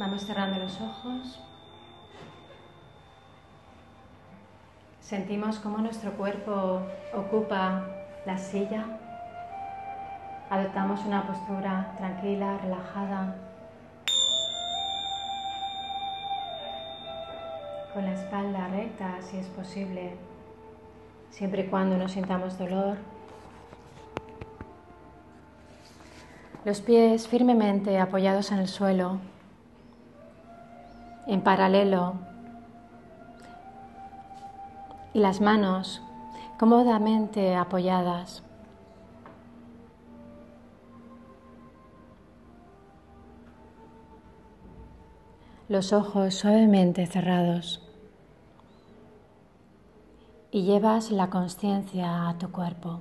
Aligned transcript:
Vamos 0.00 0.24
cerrando 0.24 0.58
los 0.58 0.80
ojos. 0.80 1.38
Sentimos 5.02 5.58
cómo 5.58 5.76
nuestro 5.76 6.12
cuerpo 6.12 6.80
ocupa 7.14 7.84
la 8.24 8.38
silla. 8.38 8.86
Adoptamos 10.48 11.04
una 11.04 11.26
postura 11.26 11.92
tranquila, 11.98 12.56
relajada, 12.62 13.36
con 17.92 18.06
la 18.06 18.14
espalda 18.14 18.68
recta 18.68 19.20
si 19.20 19.36
es 19.36 19.48
posible, 19.48 20.14
siempre 21.28 21.64
y 21.64 21.66
cuando 21.66 21.98
no 21.98 22.08
sintamos 22.08 22.58
dolor. 22.58 22.96
Los 26.64 26.80
pies 26.80 27.28
firmemente 27.28 27.98
apoyados 27.98 28.50
en 28.50 28.60
el 28.60 28.68
suelo, 28.68 29.18
en 31.30 31.42
paralelo, 31.42 32.14
y 35.14 35.20
las 35.20 35.40
manos 35.40 36.02
cómodamente 36.58 37.54
apoyadas. 37.54 38.42
Los 45.68 45.92
ojos 45.92 46.34
suavemente 46.34 47.06
cerrados. 47.06 47.80
Y 50.50 50.64
llevas 50.64 51.12
la 51.12 51.30
conciencia 51.30 52.28
a 52.28 52.36
tu 52.38 52.50
cuerpo. 52.50 52.98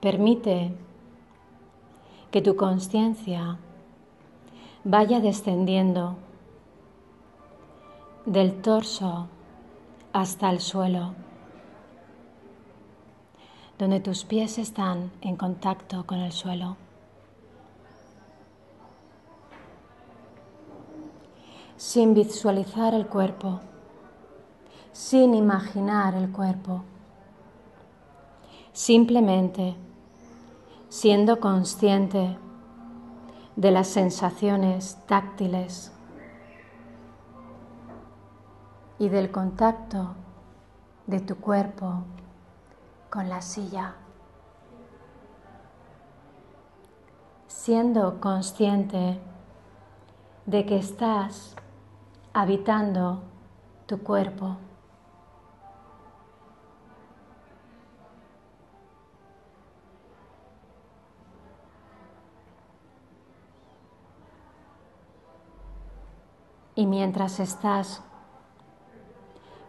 Permite 0.00 0.72
que 2.30 2.40
tu 2.40 2.54
conciencia 2.54 3.58
vaya 4.84 5.18
descendiendo 5.18 6.16
del 8.24 8.62
torso 8.62 9.26
hasta 10.12 10.50
el 10.50 10.60
suelo, 10.60 11.14
donde 13.76 13.98
tus 13.98 14.24
pies 14.24 14.58
están 14.58 15.10
en 15.20 15.36
contacto 15.36 16.06
con 16.06 16.18
el 16.18 16.30
suelo. 16.30 16.76
Sin 21.76 22.14
visualizar 22.14 22.94
el 22.94 23.06
cuerpo, 23.06 23.60
sin 24.92 25.34
imaginar 25.34 26.14
el 26.14 26.30
cuerpo, 26.30 26.82
simplemente 28.72 29.74
siendo 30.88 31.38
consciente 31.40 32.38
de 33.56 33.70
las 33.70 33.88
sensaciones 33.88 34.98
táctiles 35.06 35.92
y 38.98 39.08
del 39.08 39.30
contacto 39.30 40.14
de 41.06 41.20
tu 41.20 41.36
cuerpo 41.36 42.04
con 43.10 43.28
la 43.28 43.42
silla. 43.42 43.94
Siendo 47.46 48.20
consciente 48.20 49.20
de 50.46 50.64
que 50.64 50.78
estás 50.78 51.54
habitando 52.32 53.22
tu 53.86 53.98
cuerpo. 53.98 54.56
Y 66.78 66.86
mientras 66.86 67.40
estás 67.40 68.04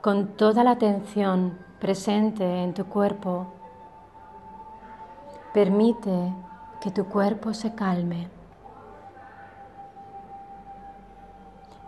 con 0.00 0.36
toda 0.36 0.64
la 0.64 0.72
atención 0.72 1.56
presente 1.78 2.64
en 2.64 2.74
tu 2.74 2.86
cuerpo, 2.86 3.46
permite 5.54 6.34
que 6.80 6.90
tu 6.90 7.04
cuerpo 7.04 7.54
se 7.54 7.76
calme. 7.76 8.28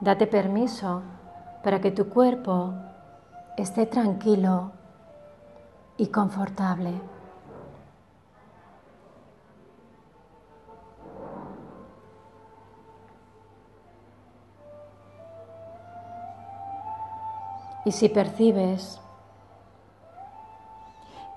Date 0.00 0.28
permiso 0.28 1.02
para 1.64 1.80
que 1.80 1.90
tu 1.90 2.08
cuerpo 2.08 2.74
esté 3.56 3.86
tranquilo 3.86 4.70
y 5.96 6.06
confortable. 6.06 6.92
Y 17.84 17.92
si 17.92 18.08
percibes 18.08 19.00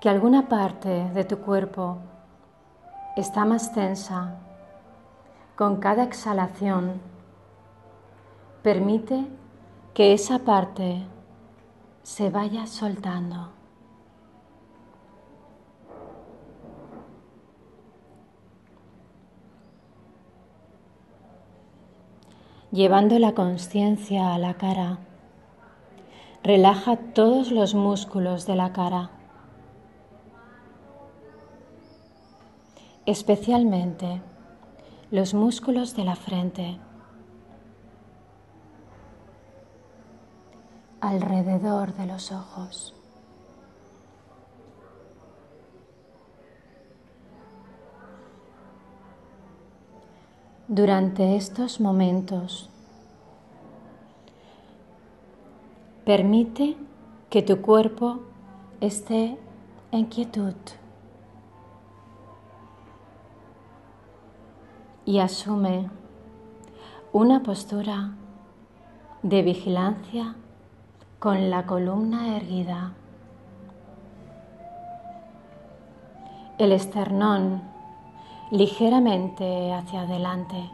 que 0.00 0.08
alguna 0.08 0.48
parte 0.48 1.10
de 1.10 1.24
tu 1.24 1.38
cuerpo 1.38 1.98
está 3.16 3.44
más 3.44 3.72
tensa, 3.72 4.36
con 5.56 5.76
cada 5.76 6.02
exhalación, 6.02 7.00
permite 8.62 9.26
que 9.94 10.12
esa 10.12 10.40
parte 10.40 11.06
se 12.02 12.30
vaya 12.30 12.66
soltando. 12.66 13.50
Llevando 22.72 23.18
la 23.18 23.34
conciencia 23.34 24.34
a 24.34 24.38
la 24.38 24.54
cara. 24.54 24.98
Relaja 26.44 26.96
todos 26.96 27.52
los 27.52 27.72
músculos 27.76 28.46
de 28.46 28.56
la 28.56 28.72
cara, 28.72 29.10
especialmente 33.06 34.20
los 35.12 35.34
músculos 35.34 35.94
de 35.94 36.04
la 36.04 36.16
frente, 36.16 36.80
alrededor 41.00 41.94
de 41.94 42.06
los 42.06 42.32
ojos. 42.32 42.92
Durante 50.66 51.36
estos 51.36 51.80
momentos 51.80 52.71
Permite 56.04 56.76
que 57.30 57.42
tu 57.42 57.62
cuerpo 57.62 58.18
esté 58.80 59.38
en 59.92 60.06
quietud 60.06 60.56
y 65.04 65.20
asume 65.20 65.88
una 67.12 67.44
postura 67.44 68.16
de 69.22 69.42
vigilancia 69.42 70.34
con 71.20 71.50
la 71.50 71.66
columna 71.66 72.36
erguida. 72.36 72.94
El 76.58 76.72
esternón 76.72 77.62
ligeramente 78.50 79.72
hacia 79.72 80.00
adelante 80.00 80.68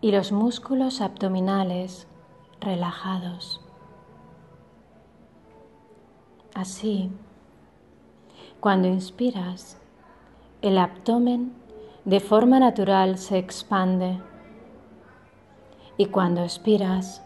y 0.00 0.10
los 0.10 0.32
músculos 0.32 1.00
abdominales 1.00 2.08
relajados. 2.62 3.60
Así, 6.54 7.10
cuando 8.60 8.88
inspiras, 8.88 9.78
el 10.60 10.78
abdomen 10.78 11.52
de 12.04 12.20
forma 12.20 12.58
natural 12.60 13.18
se 13.18 13.38
expande 13.38 14.20
y 15.96 16.06
cuando 16.06 16.42
expiras, 16.42 17.22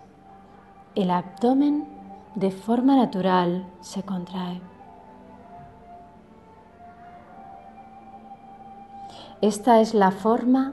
el 0.94 1.11
abdomen 1.11 1.87
de 2.35 2.50
forma 2.50 2.97
natural 2.97 3.67
se 3.81 4.03
contrae. 4.03 4.61
Esta 9.41 9.81
es 9.81 9.93
la 9.93 10.11
forma 10.11 10.73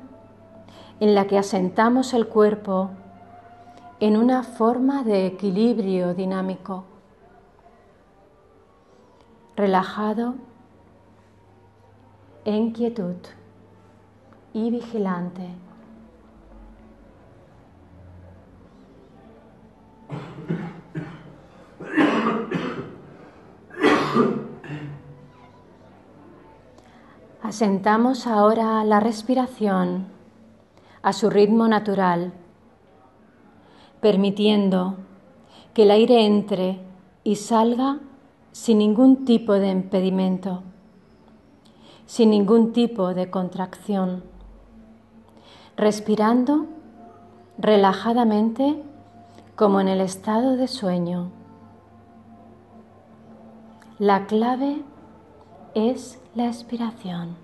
en 0.99 1.15
la 1.15 1.27
que 1.27 1.37
asentamos 1.37 2.13
el 2.13 2.27
cuerpo 2.27 2.91
en 4.03 4.17
una 4.17 4.43
forma 4.43 5.01
de 5.03 5.27
equilibrio 5.27 6.13
dinámico, 6.13 6.83
relajado, 9.55 10.35
en 12.43 12.71
quietud 12.73 13.15
y 14.51 14.71
vigilante. 14.71 15.47
Asentamos 27.41 28.27
ahora 28.27 28.83
la 28.83 28.99
respiración 28.99 30.07
a 31.01 31.13
su 31.13 31.29
ritmo 31.29 31.69
natural, 31.69 32.33
permitiendo 34.03 34.97
que 35.73 35.83
el 35.83 35.91
aire 35.91 36.25
entre 36.25 36.77
y 37.23 37.37
salga 37.37 37.99
sin 38.51 38.79
ningún 38.79 39.23
tipo 39.23 39.53
de 39.53 39.71
impedimento, 39.71 40.61
sin 42.05 42.31
ningún 42.31 42.73
tipo 42.73 43.13
de 43.13 43.31
contracción, 43.31 44.25
respirando 45.77 46.65
relajadamente 47.57 48.83
como 49.55 49.79
en 49.79 49.87
el 49.87 50.01
estado 50.01 50.57
de 50.57 50.67
sueño. 50.67 51.29
La 53.99 54.25
clave 54.25 54.81
es 55.75 56.21
la 56.35 56.47
expiración. 56.47 57.37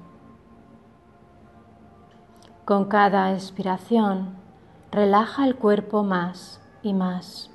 Con 2.65 2.83
cada 2.85 3.31
expiración, 3.31 4.48
relaja 4.91 5.45
el 5.45 5.55
cuerpo 5.55 6.03
más 6.03 6.61
y 6.81 6.93
más. 6.93 7.51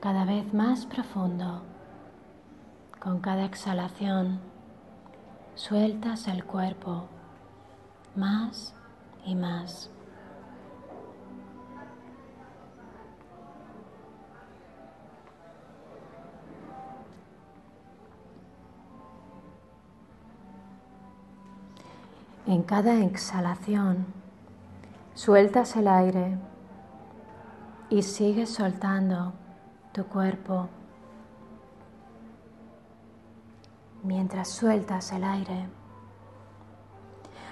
Cada 0.00 0.24
vez 0.24 0.52
más 0.54 0.86
profundo. 0.86 1.62
Con 3.00 3.20
cada 3.20 3.46
exhalación, 3.46 4.40
sueltas 5.54 6.28
el 6.28 6.44
cuerpo 6.44 7.06
más 8.14 8.74
y 9.24 9.34
más. 9.34 9.90
En 22.50 22.64
cada 22.64 22.98
exhalación 23.04 24.06
sueltas 25.14 25.76
el 25.76 25.86
aire 25.86 26.36
y 27.88 28.02
sigues 28.02 28.50
soltando 28.50 29.34
tu 29.92 30.04
cuerpo 30.06 30.68
mientras 34.02 34.48
sueltas 34.48 35.12
el 35.12 35.22
aire 35.22 35.68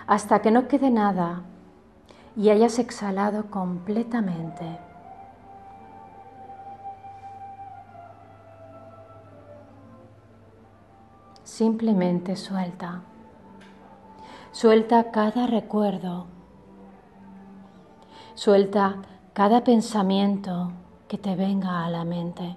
hasta 0.09 0.43
que 0.43 0.51
no 0.51 0.67
quede 0.67 0.91
nada 0.91 1.43
y 2.35 2.51
hayas 2.51 2.81
exhalado 2.81 3.53
completamente. 3.53 4.81
Simplemente 11.45 12.35
suelta. 12.35 13.03
Suelta 14.53 15.11
cada 15.11 15.47
recuerdo. 15.47 16.27
Suelta 18.35 18.97
cada 19.35 19.63
pensamiento 19.63 20.73
que 21.07 21.19
te 21.19 21.37
venga 21.37 21.85
a 21.85 21.91
la 21.91 22.05
mente. 22.05 22.57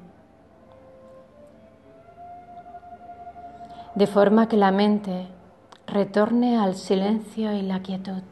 De 3.94 4.08
forma 4.08 4.48
que 4.48 4.56
la 4.56 4.72
mente 4.72 5.28
retorne 5.86 6.58
al 6.58 6.76
silencio 6.76 7.52
y 7.52 7.62
la 7.62 7.82
quietud. 7.82 8.24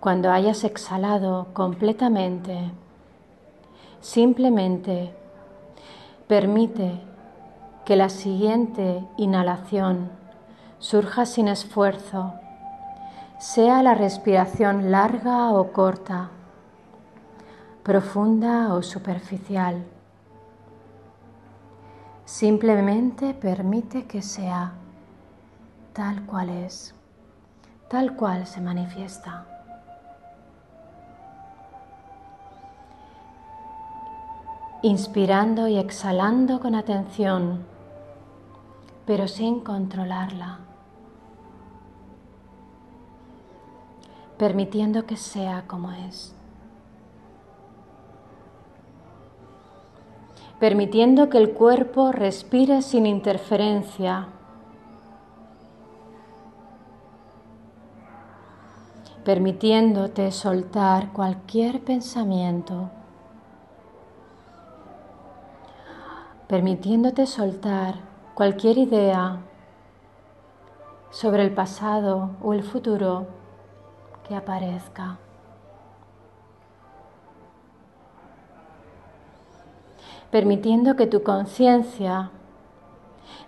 Cuando 0.00 0.32
hayas 0.32 0.64
exhalado 0.64 1.48
completamente, 1.52 2.72
simplemente 4.00 5.14
permite 6.26 7.00
que 7.86 7.94
la 7.94 8.08
siguiente 8.08 9.06
inhalación 9.16 10.10
surja 10.80 11.24
sin 11.24 11.46
esfuerzo, 11.46 12.34
sea 13.38 13.80
la 13.84 13.94
respiración 13.94 14.90
larga 14.90 15.52
o 15.52 15.72
corta, 15.72 16.30
profunda 17.84 18.74
o 18.74 18.82
superficial. 18.82 19.84
Simplemente 22.24 23.34
permite 23.34 24.06
que 24.06 24.20
sea 24.20 24.72
tal 25.92 26.26
cual 26.26 26.48
es, 26.48 26.92
tal 27.88 28.16
cual 28.16 28.48
se 28.48 28.60
manifiesta. 28.60 29.46
Inspirando 34.82 35.68
y 35.68 35.78
exhalando 35.78 36.58
con 36.58 36.74
atención 36.74 37.75
pero 39.06 39.28
sin 39.28 39.60
controlarla, 39.60 40.58
permitiendo 44.36 45.06
que 45.06 45.16
sea 45.16 45.66
como 45.66 45.92
es, 45.92 46.34
permitiendo 50.58 51.28
que 51.28 51.38
el 51.38 51.52
cuerpo 51.52 52.12
respire 52.12 52.82
sin 52.82 53.06
interferencia, 53.06 54.28
permitiéndote 59.24 60.30
soltar 60.32 61.12
cualquier 61.12 61.82
pensamiento. 61.84 62.90
permitiéndote 66.48 67.26
soltar 67.26 67.96
cualquier 68.36 68.76
idea 68.76 69.38
sobre 71.08 71.42
el 71.42 71.54
pasado 71.54 72.32
o 72.42 72.52
el 72.52 72.62
futuro 72.62 73.26
que 74.28 74.36
aparezca. 74.36 75.16
Permitiendo 80.30 80.96
que 80.96 81.06
tu 81.06 81.22
conciencia 81.22 82.30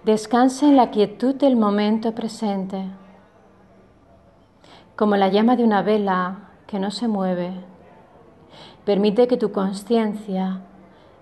descanse 0.05 0.65
en 0.65 0.77
la 0.79 0.91
quietud 0.91 1.35
del 1.35 1.57
momento 1.57 2.15
presente, 2.15 2.87
como 4.97 5.17
la 5.17 5.29
llama 5.29 5.57
de 5.57 5.65
una 5.65 5.83
vela 5.83 6.49
que 6.67 6.79
no 6.79 6.91
se 6.91 7.09
mueve. 7.09 7.53
Permite 8.87 9.29
que 9.29 9.37
tu 9.37 9.53
conciencia 9.53 10.63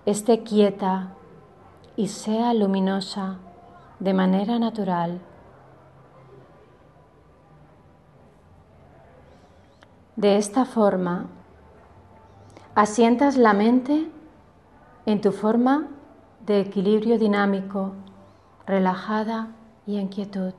esté 0.05 0.43
quieta 0.43 1.09
y 1.97 2.07
sea 2.07 2.53
luminosa 2.53 3.39
de 3.99 4.13
manera 4.13 4.59
natural. 4.59 5.19
De 10.15 10.37
esta 10.37 10.65
forma, 10.65 11.27
asientas 12.75 13.37
la 13.37 13.53
mente 13.53 14.09
en 15.05 15.21
tu 15.21 15.31
forma 15.31 15.87
de 16.45 16.59
equilibrio 16.59 17.17
dinámico, 17.17 17.93
relajada 18.65 19.49
y 19.85 19.97
en 19.97 20.07
quietud. 20.07 20.53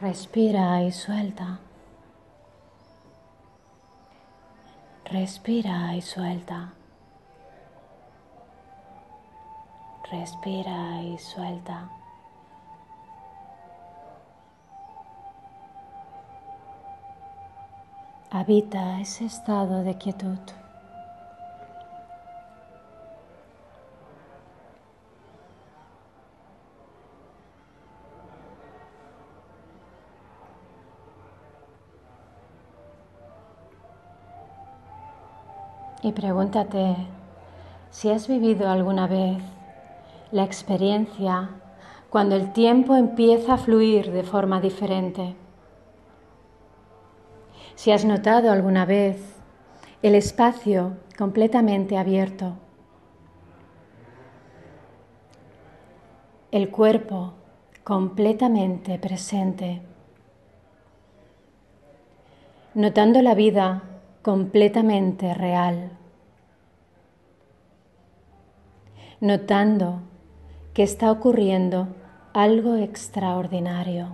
Respira 0.00 0.80
y 0.84 0.92
suelta. 0.92 1.58
Respira 5.06 5.96
y 5.96 6.02
suelta. 6.02 6.72
Respira 10.08 11.02
y 11.02 11.18
suelta. 11.18 11.90
Habita 18.30 19.00
ese 19.00 19.24
estado 19.24 19.82
de 19.82 19.98
quietud. 19.98 20.38
Y 36.02 36.12
pregúntate 36.12 36.96
si 37.90 38.10
has 38.10 38.28
vivido 38.28 38.70
alguna 38.70 39.06
vez 39.06 39.42
la 40.30 40.44
experiencia 40.44 41.50
cuando 42.10 42.36
el 42.36 42.52
tiempo 42.52 42.94
empieza 42.94 43.54
a 43.54 43.58
fluir 43.58 44.12
de 44.12 44.22
forma 44.22 44.60
diferente. 44.60 45.34
Si 47.74 47.90
has 47.90 48.04
notado 48.04 48.50
alguna 48.52 48.84
vez 48.84 49.16
el 50.02 50.14
espacio 50.14 50.96
completamente 51.16 51.98
abierto, 51.98 52.54
el 56.50 56.70
cuerpo 56.70 57.34
completamente 57.84 58.98
presente, 58.98 59.82
notando 62.74 63.20
la 63.20 63.34
vida 63.34 63.82
completamente 64.28 65.32
real, 65.32 65.88
notando 69.22 70.02
que 70.74 70.82
está 70.82 71.10
ocurriendo 71.10 71.88
algo 72.34 72.74
extraordinario. 72.74 74.08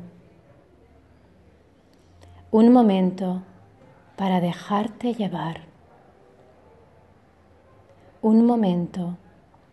Un 2.52 2.72
momento 2.72 3.42
para 4.14 4.40
dejarte 4.40 5.14
llevar. 5.14 5.62
Un 8.22 8.46
momento 8.46 9.16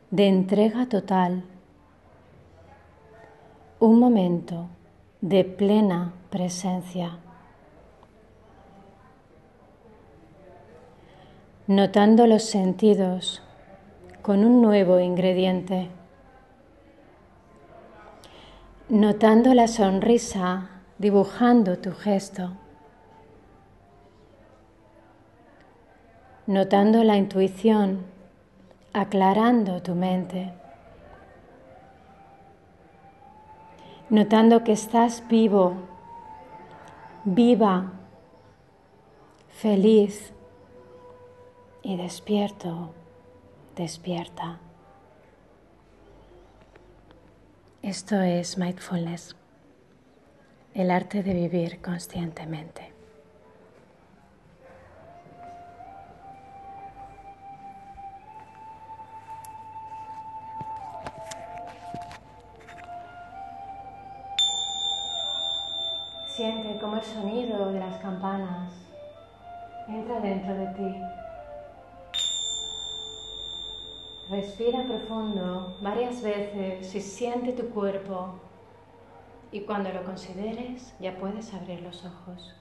de 0.10 0.28
entrega 0.28 0.88
total. 0.88 1.44
Un 3.80 4.00
momento 4.00 4.70
de 5.22 5.44
plena 5.44 6.14
presencia. 6.32 7.20
Notando 11.72 12.28
los 12.28 12.44
sentidos 12.44 13.42
con 14.22 14.44
un 14.44 14.62
nuevo 14.62 15.00
ingrediente. 15.00 15.88
Notando 18.90 19.54
la 19.54 19.70
sonrisa, 19.70 20.82
dibujando 20.98 21.80
tu 21.80 21.94
gesto, 21.94 22.52
notando 26.46 27.06
la 27.06 27.16
intuición, 27.16 28.04
aclarando 28.92 29.82
tu 29.82 29.96
mente, 29.96 30.52
notando 34.10 34.66
que 34.66 34.74
estás 34.74 35.24
vivo, 35.30 35.76
viva, 37.24 37.94
feliz 39.48 40.34
y 41.84 41.98
despierto, 41.98 42.94
despierta. 43.76 44.60
Esto 47.82 48.22
es 48.22 48.58
mindfulness, 48.58 49.36
el 50.74 50.92
arte 50.92 51.24
de 51.24 51.34
vivir 51.34 51.82
conscientemente. 51.82 52.94
Siente 66.28 66.80
como 66.80 66.98
el 66.98 67.04
sonido 67.04 67.72
de 67.72 67.80
las 67.80 67.98
campanas 67.98 68.72
entra 69.88 70.20
dentro 70.22 70.56
de 70.56 70.68
ti. 70.68 71.21
Respira 74.32 74.86
profundo 74.86 75.78
varias 75.82 76.24
veces 76.24 76.96
y 76.96 77.02
siente 77.02 77.52
tu 77.52 77.70
cuerpo. 77.72 78.40
Y 79.52 79.60
cuando 79.62 79.92
lo 79.92 80.06
consideres 80.06 80.94
ya 81.02 81.18
puedes 81.18 81.54
abrir 81.54 81.82
los 81.82 82.06
ojos. 82.06 82.61